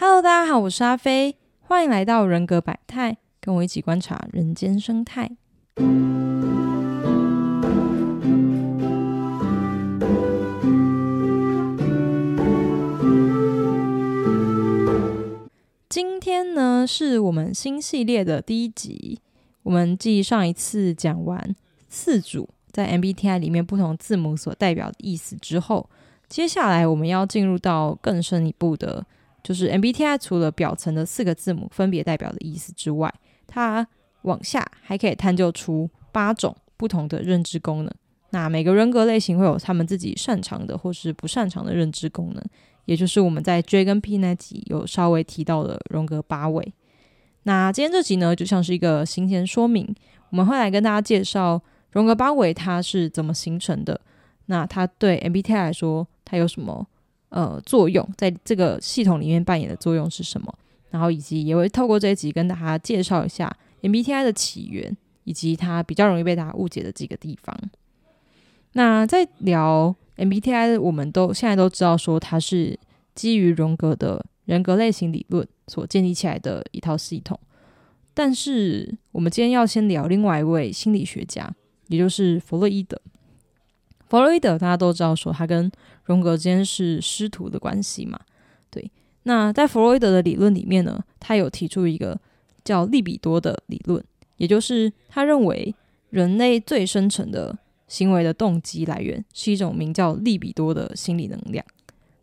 [0.00, 5.28] Hello，大家好，我是阿飞，欢迎来到人格百态，跟我一起观察人间生态。
[15.88, 19.18] 今天呢，是我们新系列的第一集。
[19.64, 21.56] 我们继上一次讲完
[21.88, 25.90] 四组在 MBTI 里面不同字母所代表的意思之后，
[26.28, 29.04] 接下来我们要进入到更深一步的，
[29.48, 33.10] 就是 MBTI 除了表层的四个字母分别代表的意思之外，
[33.46, 33.88] 它
[34.24, 37.90] 往下还可以探究出八种不同的认知功能。
[38.28, 42.44] 那每个人格类型会有他们自己擅长的或是不擅长的认知功能，
[42.84, 46.74] 也就是我们在 J 跟 P 那集有稍微提到的荣格八位。
[47.44, 49.94] 那今天这集呢，就像是一个行前说明，
[50.28, 53.98] 我们会来跟大家介绍荣格八维它是怎么形成的。
[54.44, 56.86] 那它对 MBTI 来说，它有什么
[57.30, 58.08] 呃作用？
[58.16, 60.52] 在这个系统里面扮演的作用是什么？
[60.90, 67.56] 然后以及也会透过这一集跟大家介绍一下 MBTI 的起源，以及它比较容易被大家误解的几个地方。
[68.72, 72.78] 那在聊 MBTI，我们都现在都知道说它是
[73.14, 75.46] 基于荣格的人格类型理论。
[75.70, 77.38] 所建立起来的一套系统，
[78.14, 81.54] 但是我们今天要先聊另外一位心理学家，
[81.88, 82.98] 也就是弗洛伊德。
[84.08, 85.70] 弗洛伊德大家都知道，说他跟
[86.04, 88.18] 荣格之间是师徒的关系嘛？
[88.70, 88.90] 对。
[89.24, 92.18] 那在弗洛伊德的理论里面呢，他有提出一个
[92.64, 94.02] 叫利比多的理论，
[94.36, 95.74] 也就是他认为
[96.10, 101.64] 人类最深层的行为的动机来源是一种名叫利比多的心理能量。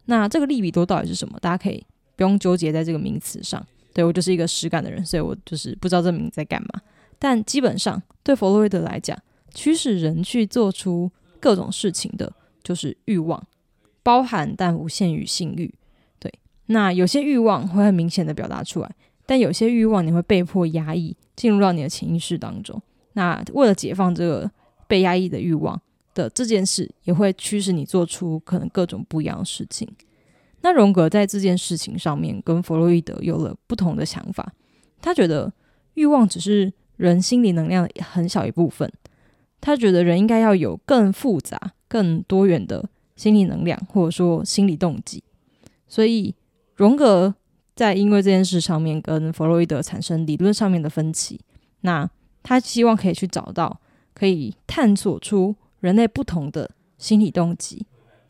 [0.05, 1.37] 那这个利比多到底是什么？
[1.39, 1.85] 大家可以。
[2.17, 3.61] 不用纠结在这个名词上，
[3.93, 6.79] 对我就是一个实感的人，所以我就是不知道这名字在干嘛。
[7.19, 9.21] 但基本上对弗洛伊德来讲，
[9.53, 12.31] 驱使人去做出各种事情的，
[12.63, 13.41] 就是欲望，
[14.03, 15.73] 包含但不限于性欲。
[16.19, 16.33] 对，
[16.67, 22.81] 那有些欲望会很明显的表达出来，但有些欲望你会被迫压抑，进入到你的潜意识当中。
[23.13, 24.49] 那为了解放这个
[24.87, 25.81] 被压抑的欲望
[26.13, 29.87] 的这件事，也会驱使你做出可能各种不一样的事情。
[30.61, 34.51] 那荣格在这件事情上面跟弗洛伊德有了不同的想法。
[34.99, 35.53] 他觉得
[35.93, 38.91] 欲望只是人心理能量的很小一部分，
[39.59, 45.23] 他觉得人应该要有更复杂、更多元的心理能量，或者说心理动机。
[45.87, 46.35] 所以
[46.75, 47.33] 荣格
[47.75, 51.39] 在因为这件事上面跟弗洛伊德产生理论上面的分歧。
[51.81, 52.09] 那
[52.41, 53.79] 他希望可以去找到
[54.13, 57.85] 可以探索出人类不同的心理动机。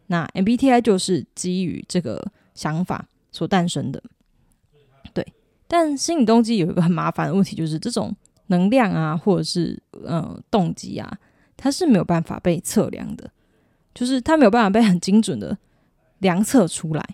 [0.08, 4.02] 那 MBTI 就是基于这个想法所诞生的，
[5.14, 5.26] 对。
[5.68, 8.16] 但心理动机有一个很麻烦的问题，就是这种
[8.48, 11.18] 能量啊，或者是呃动机啊，
[11.56, 13.32] 它是没有办法被测量的，
[13.94, 15.58] 就是它没有办法被很精准的
[16.20, 17.06] 量测出来。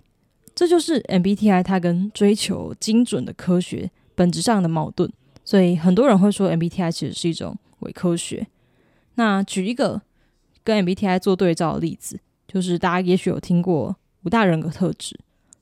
[0.53, 5.12] 这就是 MBTI 它跟追求精准的科学本质上的矛盾。
[5.44, 8.47] 所以很多人会说 MBTI 其实是一种伪科学。
[9.16, 10.02] 那举一个
[10.64, 12.20] 跟 MBTI 做对照的例子。
[12.47, 15.18] 就是大家也许有听过五大人格特质，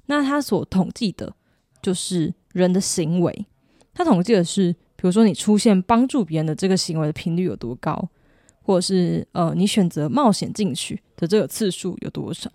[0.08, 1.36] 那他所统计的，
[1.84, 3.46] 就是人的行为。
[3.94, 8.10] 他统计的是，比如说你出现帮助别人的这个行为的频率有多高，
[8.62, 12.52] 或者是呃你选择冒险进去的这个次数有多少，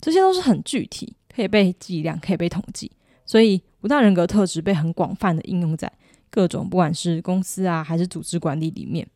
[0.00, 2.90] 这些都是很具体，可以被计量，可以被统计。
[3.24, 5.90] 所以五大人格特质被很广泛的应用在
[6.28, 9.06] 各种不管是公司啊还是组织管理里面。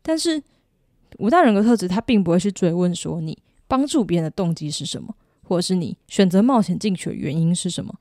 [0.00, 0.40] 但是
[1.18, 3.36] 五大人格特质，它并不会去追问说你。
[3.68, 7.98] 帮助别人的动机是什么，或者是你选择冒险进去的原因是什么？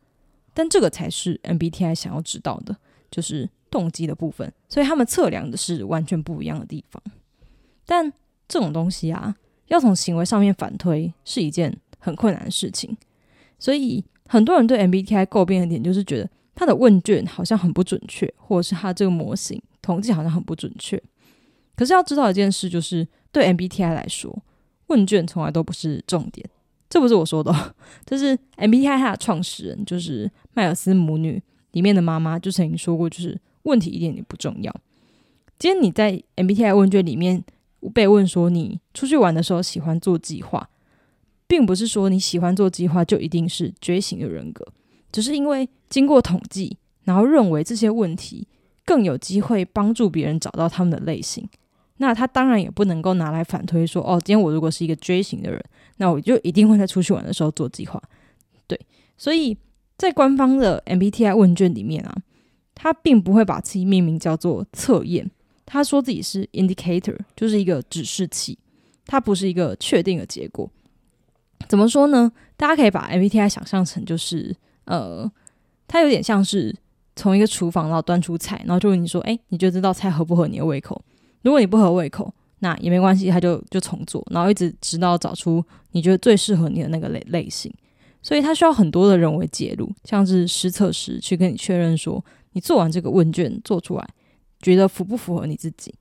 [0.54, 2.76] 但这个才是 MBTI 想要知道的，
[3.10, 4.54] 就是动机的部分。
[4.70, 7.02] 所以他们测量的是完全不一样的地方。
[7.88, 8.14] 但
[8.48, 9.36] 这种东西啊，
[9.68, 12.96] 要从行为上面反推是一件很困难的事情。
[13.58, 21.02] 所以很多人对 MBTI 诟病的点，就是觉得他的问卷好像很不准确，或者是他这个模型统计好像很不准确。
[21.76, 24.44] 可是要知道一件事，就是对 MBTI 来说。
[24.88, 26.46] 问卷从来都不是重点，
[26.90, 34.74] 这不是我说的，这是 MBTI 它的创始人，就是迈尔斯母女里面的妈妈就曾经说过，就是问题一点也不重要。
[35.60, 37.44] 今天你在 MBTI 问卷里面
[37.94, 40.70] 被问说你出去玩的时候喜欢做计划，
[41.48, 44.66] 并不是说你喜欢做计划就一定是觉醒的人格，
[45.12, 48.48] 只是因为经过统计，然后认为这些问题
[48.86, 51.48] 更有机会帮助别人找到他们的类型。
[51.98, 55.64] 那他当然也不能够拿来反推说，哦，今天我如果是一个 J 型的人，
[55.98, 58.02] 那我就一定会在出去玩的时候做计划。
[58.66, 58.80] 对，
[59.18, 59.56] 所以
[59.98, 62.18] 在官方的 MBTI 问卷里面啊，
[62.84, 65.30] 他并不会把自己命名叫做测验，
[65.68, 68.58] 他说自己是 indicator，就是一个指示器，
[69.06, 70.68] 它不是一个确定的结果。
[71.68, 72.32] 怎么说呢？
[72.58, 74.56] 大家可以把 MBTI 想象成就是，
[74.86, 75.32] 呃，
[75.88, 76.76] 它有点像是
[77.16, 81.00] 从一个厨房然后端出菜，然后就问你说：“哎，你觉得这道菜合不合你的胃口？
[81.44, 87.72] 如果你不合胃口，那也没关系，他就就重做，然后一直直到找出你觉得最适合你的那个类类型。
[88.24, 94.08] 所以它需要很多的人为介入，像是实测师去跟你确认说，你做完这个问卷做出来，
[94.62, 95.94] 觉得符不符合你自己，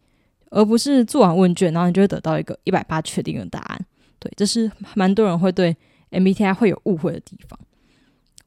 [0.50, 3.86] 而不是做完问卷然后你就会得到一个一百八确定的答案。
[4.18, 5.76] 对，这是蛮多人会对
[6.10, 7.58] MBTI 会有误会的地方。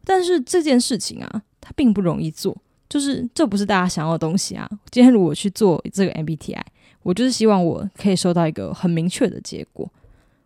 [0.06, 2.56] 但是这件事情啊，它并不容易做，
[2.90, 4.70] 就是这不是大家想要的东西啊。
[4.92, 6.62] 今天如果去做这个 MBTI。
[7.04, 9.92] 我就是希望我可以收到一个很明确的结果，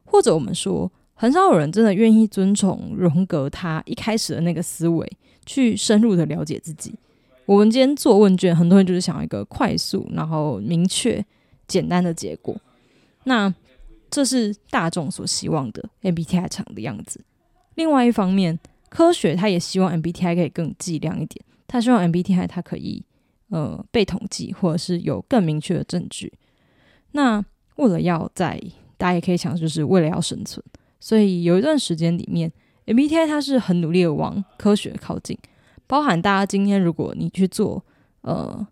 [0.05, 5.07] 或者我们说，很少有人真的愿意遵从荣格他一开始的那个思维，
[5.45, 6.95] 去深入的了解自己。
[7.47, 11.25] 我们今天做问卷，很多人就是想要一个快速、然后明确、
[11.65, 12.55] 简单的结果。
[13.23, 13.51] 那
[14.11, 17.23] 这是大众所希望的 MBTI 长的样子。
[17.75, 18.59] 另外一方面，
[18.89, 23.01] 科学他也希望 MBTI 可以更计量一点，他希望 MBTI 它可以
[23.49, 26.33] 呃被统计，或者是有更明确的证据。
[27.13, 27.41] 那
[27.77, 28.61] 为了要在，
[28.97, 30.61] 大家也可以想，就是为了要生存，
[30.99, 32.51] 所以有一段时间里面
[32.87, 35.37] ，MBTI 它是很努力的往科学靠近，
[35.87, 37.83] 包含大家今天如果你去做
[38.21, 38.67] 呃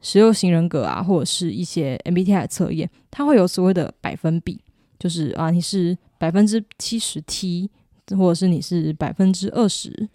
[0.00, 4.60] 十六型人格啊，或者是一些 MBTI 的测验，它会有所谓的百分比，
[4.98, 7.70] 就是啊你是百分之七十 T，
[8.10, 10.08] 或者是你是百分之二十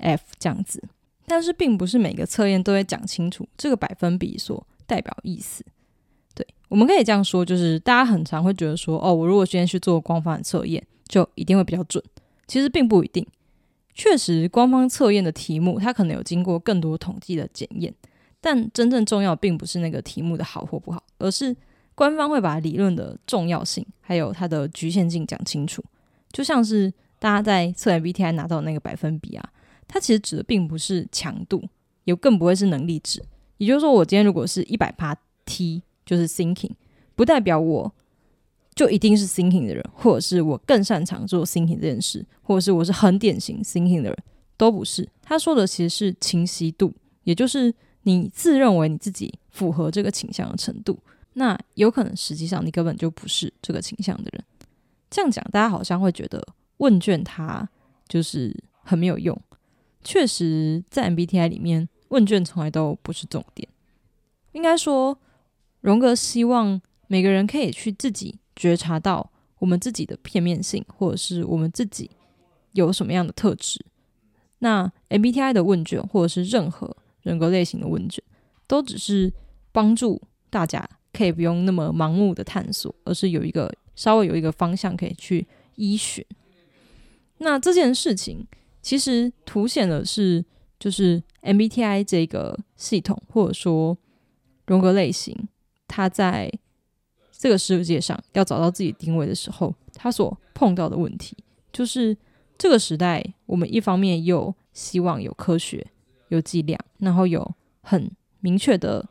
[0.00, 0.82] F 这样子，
[1.26, 5.64] 但是并不是每个测验都会讲清楚这个百分比所代表意思。
[6.34, 12.02] 对我们可以这样说，就是大家很常会觉得说，哦，我如果今天去做官方测验，就一定会比较准。
[12.46, 13.26] 其实并不一定。
[13.98, 17.92] 确实，官方测验的题目它可能有经过更多统计的检验，
[18.40, 21.54] 但真正重要并不是那个题目的好或不好，而是
[21.94, 25.84] 官方会把理论的重要性还有它的局限性讲清楚。
[26.32, 29.50] 就像是大家在测 MBTI 拿到那个百分比啊，
[29.86, 31.62] 它其实指的并不是强度，
[32.04, 33.22] 也更不会是能力值。
[33.58, 35.14] 也就是说，我今天如果是一百趴
[35.44, 35.82] T。
[36.08, 36.70] 就是 thinking，
[37.14, 37.94] 不代表我
[38.78, 44.16] 就一定是 thinking 的人，或者是我更擅长做 thinking 这件事，或者是我是很典型 thinking 的人，
[44.56, 45.08] 都不是。
[45.20, 46.94] 他说的其实是清晰度，
[47.24, 50.96] 也就是你自认为你自己符合这个倾向的程度。
[51.32, 54.44] 那有可能实际上你根本就不是这个倾向的人。
[55.10, 56.40] 这样讲，大家好像会觉得
[56.76, 57.68] 问卷它
[58.08, 59.36] 就是很没有用。
[60.04, 63.68] 确实，在 MBTI 里面，问卷从来都不是重点。
[64.52, 65.18] 应该说。
[65.80, 72.10] 荣格希望每个人可以去自己觉察到我们自己的片面性，或者是我们自己
[72.72, 73.82] 有什么样的特质。
[74.58, 78.22] 那 MBTI 的问卷，或者是任何人格类型的问卷，
[78.66, 79.32] 都只是
[79.70, 80.20] 帮助
[80.50, 85.46] 大家可以不用那么盲目的探索，而是有一个稍微有一个方向可以去
[85.76, 86.24] 依循。
[87.38, 88.44] 那这件事情
[88.82, 90.44] 其实凸显的是，
[90.80, 93.96] 就是 MBTI 这个系统，或者说
[94.66, 95.48] 荣格类型。
[95.86, 96.52] 它在
[97.38, 101.36] 这个世界上要找到自己定位的时候，他所碰到的问题
[101.72, 102.16] 就是：
[102.58, 105.86] 这个时代，我们一方面又希望有科学、
[106.30, 109.08] 有计量，然后有很明确的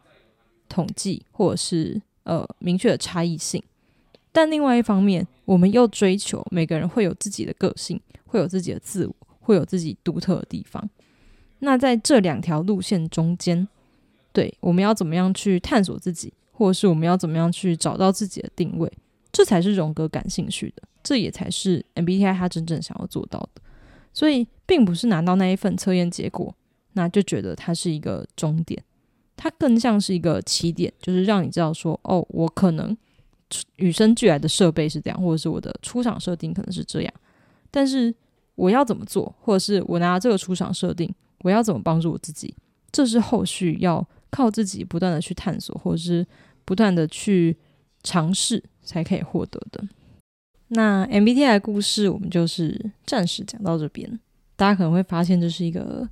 [0.68, 3.62] 统计，或者是呃明确的差异性；
[4.34, 10.90] 但另外一方面，我们又追求每个人会有自己的个性，会有自己的自我，会有自己独特的地方。
[11.60, 13.66] 那在这两条路线中间，
[14.34, 16.34] 对我们要怎么样去探索自己？
[16.58, 18.92] 或者是我们要怎么样去找到自己的定位，
[19.32, 23.62] 这才是荣格感兴趣的，这也才是 MBTI 他真正想要做到的。
[24.12, 26.56] 所以，并不是拿到那一份测验结果，
[26.94, 28.84] 那就觉得它是一个终点，
[29.36, 32.98] 它更像是一个起点，就是让你知道说，哦，我可能
[33.76, 37.14] 与生俱来的设备是这样，或者是我的出厂设定可能是这样，
[37.70, 38.12] 但是
[38.56, 42.56] 我要怎么做，或者是我拿这个出厂设定，我要怎么帮助我自己，
[42.92, 44.04] 这是后续要
[44.38, 46.26] 靠自己不断的去探索，或者是。
[46.68, 47.56] 不断的去
[48.04, 49.82] 尝试，才可以获得的。
[50.68, 54.20] 那 MBTI 故事，我们就是暂时讲到这边。
[54.58, 56.06] 大家可能会发现，这是一个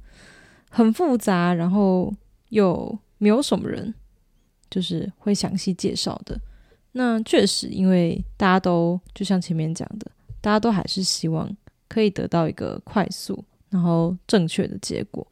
[0.70, 2.10] 很复杂，然后
[2.51, 3.94] 又没有什么人
[4.70, 6.39] 就是会详细介绍的。
[6.94, 11.53] 那确实，因为大家都就像前面讲的，大家都还是希望
[11.89, 15.27] 可以得到一个快速然后正确的结果。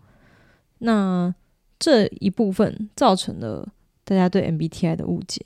[0.79, 1.33] 那
[1.83, 3.67] 这一部分造成了。
[4.05, 5.45] 大家对 MBTI 的误解，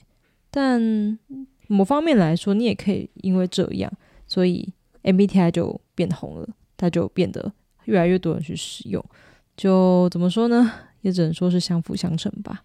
[0.50, 1.20] 但
[1.68, 3.92] 某方面来说，你也可以因为这样，
[4.26, 7.54] 所以 MBTI 就变红了，它就变得
[7.86, 9.04] 越来越多人去使用。
[9.56, 10.72] 就怎么说呢？
[11.02, 12.64] 也只能说是相辅相成吧。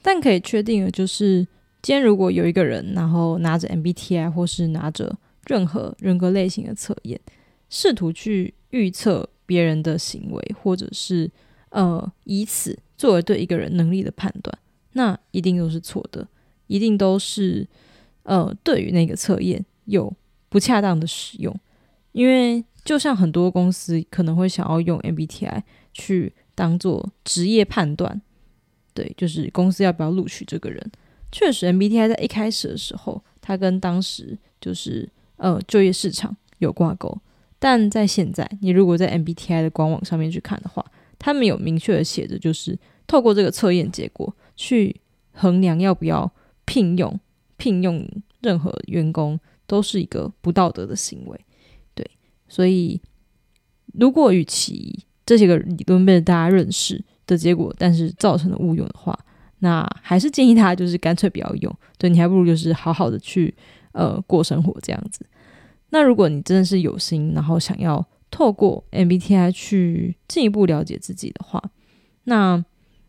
[0.00, 1.40] 但可以确定的就是，
[1.82, 5.12] 今天如果有一个人，然后拿着 MBTI 或是拿着
[5.46, 7.20] 任何人格类型的测验，
[7.68, 11.28] 试图去预测别人的行为，或者是
[11.70, 14.56] 呃以此作为对一个人能力的判断，
[14.92, 16.26] 那一定都是错的，
[16.66, 17.66] 一定都是
[18.22, 20.12] 呃对于那个测验有
[20.48, 21.54] 不恰当的使用，
[22.12, 25.62] 因为就像很多公司可能会想要用 MBTI
[25.92, 28.22] 去当做职业判断，
[28.94, 30.90] 对，就是公司要不要录取这个人。
[31.32, 37.18] 确实，MBTI 在一开始的时候，它跟当时就是呃就业市场有挂钩。
[37.58, 40.84] 但在现在，你如果在 MBTI 的官网上面去看的话，
[41.26, 44.94] 他们有明确的写着，就是透过这个测验结果去
[45.32, 46.30] 衡量要不要
[46.64, 47.18] 聘用
[47.56, 48.08] 聘用
[48.42, 51.40] 任何员工，都是一个不道德的行为。
[51.96, 52.08] 对，
[52.46, 53.00] 所以
[53.94, 59.18] 如果与其这些个理论被大家认识的结果，但是造成了误用的话，
[59.58, 61.78] 那还是建议他就是干脆不要用。
[61.98, 63.52] 对你还不如就是好好的去
[63.90, 65.26] 呃过生活这样子。
[65.90, 68.06] 那如果你真的是有心，然后想要
[68.36, 71.62] 透过 MBTI 去进一步了解自己的话，
[72.24, 72.62] 那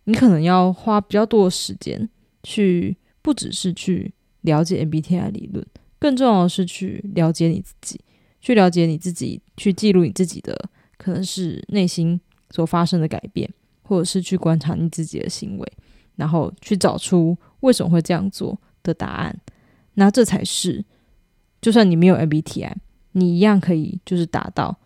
[0.06, 2.10] 你可能要花比较多的时间
[2.44, 5.68] 去，不只是去了解 MBTI 理论，
[6.00, 8.00] 更重要的是去了解你自己，
[8.40, 12.18] 去了解你自己，去记录你自己的可能是内心
[12.52, 13.50] 所发生的改变，
[13.82, 15.74] 或者是去观察你自己的行为，
[16.16, 19.38] 然后去找出为什么会这样做的答案。
[19.96, 20.86] 那这才是。
[21.60, 22.72] 就算你没有 MBTI，
[23.12, 24.80] 你一样可以就是达到，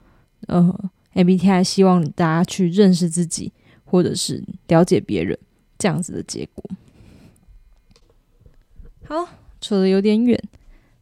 [0.48, 3.52] 呃，MBTI 希望大家去认识自己，
[3.86, 5.38] 或者是了解别人
[5.78, 6.64] 这样子的结果。
[9.04, 9.28] 好，
[9.60, 10.42] 扯得有点远。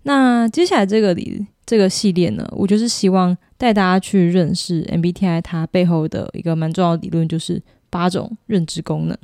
[0.03, 9.17] 那接下来这个里这个系列呢，我就是希望带大家去认识 MBTI 它背后的一个蛮重要的理论，就是八种认知功能。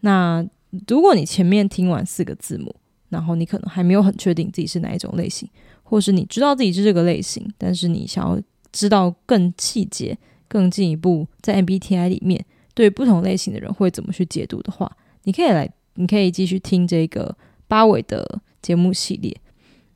[0.00, 0.46] 那
[0.88, 2.74] 如果你前面听完四个字母，
[3.10, 5.48] 然后你可能还没有很确定自己是哪一种类型。
[5.82, 8.40] 或是你知道自己是这个类型，但是你想要
[8.72, 10.16] 知道更细节、
[10.48, 14.90] 更进一步，在 MBTI 里面对不同类型的人会怎么去解读的话，
[15.24, 17.36] 你可以来，你可以继续听这个
[17.68, 19.36] 八尾的节目系列。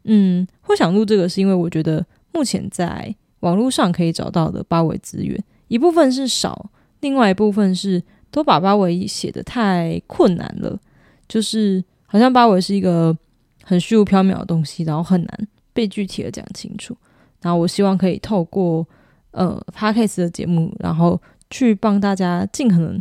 [0.04, 10.78] 嗯，会想录这个是因为我觉得目前在网络上可以找到的八尾资源，一部分是少，另外一部分是都把八尾写的太困难了，
[11.26, 13.16] 就是好像八尾是一个
[13.64, 15.48] 很虚无缥缈的东西，然后很难。
[15.72, 16.96] 被具体的讲清楚，
[17.42, 18.86] 然后我希望可以透过
[19.30, 23.00] 呃 podcast 的节目，然后去帮大家尽可能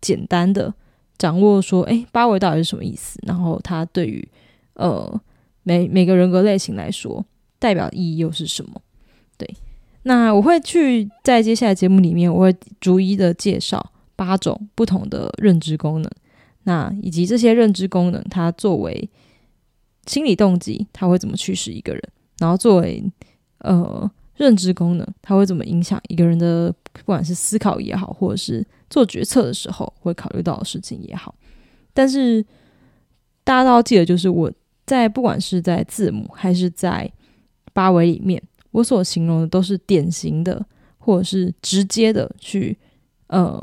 [0.00, 0.72] 简单的
[1.16, 3.18] 掌握说，哎，八维到底是什么意思？
[3.26, 4.26] 然后它对于
[4.74, 5.20] 呃
[5.62, 7.24] 每每个人格类型来说，
[7.58, 8.80] 代表意义又是什么？
[9.36, 9.48] 对，
[10.02, 16.10] 那我会去在接下来节目里面，我会逐一的介绍八种不同的认知功能，
[16.64, 19.08] 那以及这些认知功能它作为。
[20.06, 22.02] 心理动机，它会怎么驱使一个人？
[22.38, 23.04] 然后作为
[23.58, 31.34] 呃认知功能，它会怎么影响一个人的，不管是思考也好，或者是做决策的时候会考虑到的事情也好。
[31.92, 32.44] 但是
[33.42, 34.52] 大家都要记得，就是我
[34.86, 37.10] 在不管是在字母还是在
[37.72, 40.64] 八维里面，我所形容的都是典型的，
[40.98, 42.78] 或者是直接的去
[43.26, 43.60] 呃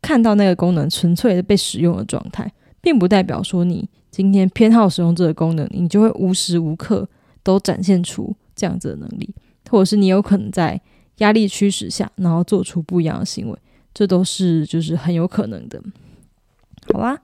[0.00, 2.50] 看到那个功能纯粹的被使用的状态，
[2.80, 3.88] 并不代表说你。
[4.10, 7.08] 今天偏好使用这个功能，你就会无时无刻
[7.42, 9.34] 都展现出这样子的能力，
[9.70, 10.80] 或者是你有可能在
[11.18, 13.58] 压力驱使下，然后做出不一样的行为，
[13.92, 15.82] 这都是就是很有可能的。
[16.92, 17.18] 好啦，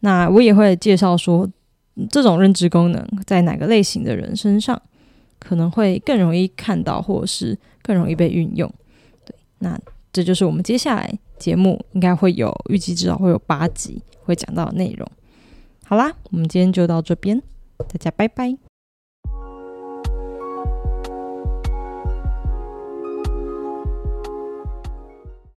[0.00, 1.48] 那我也会介绍说，
[2.10, 4.80] 这种认知功能在哪个类型的人身上
[5.38, 8.72] 可能会更容易看到，或者是更容易被运用。
[9.24, 9.78] 对，那
[10.12, 15.06] 这就是我们接下来节目应该会有预计至少会有八集会讲到的内容。
[15.84, 17.40] 好啦，我们今天就到这边，
[17.76, 18.65] 大家拜拜。